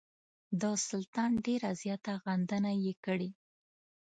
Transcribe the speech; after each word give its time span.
د 0.61 0.63
سلطان 0.87 1.31
ډېره 1.45 1.69
زیاته 1.81 2.13
غندنه 2.25 2.71
یې 2.83 2.93
کړې. 3.05 3.29